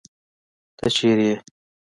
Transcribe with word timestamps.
ته 0.77 0.85
چېرته 0.95 1.25
يې 1.33 1.35